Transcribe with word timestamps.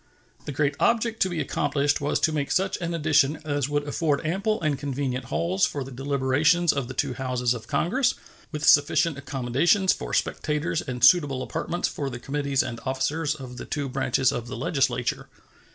The 0.45 0.51
great 0.51 0.75
object 0.79 1.21
to 1.21 1.29
be 1.29 1.39
accomplished 1.39 2.01
was 2.01 2.19
to 2.21 2.31
make 2.31 2.49
such 2.51 2.75
an 2.81 2.95
addition 2.95 3.35
as 3.45 3.69
would 3.69 3.83
afford 3.87 4.25
ample 4.25 4.59
and 4.59 4.75
convenient 4.79 5.25
halls 5.25 5.63
for 5.67 5.83
the 5.83 5.91
deliberations 5.91 6.73
of 6.73 6.87
the 6.87 6.95
two 6.95 7.13
Houses 7.13 7.53
of 7.53 7.67
Congress, 7.67 8.15
with 8.51 8.65
sufficient 8.65 9.15
accommodations 9.19 9.93
for 9.93 10.11
spectators 10.15 10.81
and 10.81 11.03
suitable 11.05 11.43
apartments 11.43 11.87
for 11.87 12.09
the 12.09 12.17
committees 12.17 12.63
and 12.63 12.79
officers 12.83 13.35
of 13.35 13.57
the 13.57 13.65
two 13.65 13.87
branches 13.87 14.31
of 14.31 14.47
the 14.47 14.57
Legislature. 14.57 15.27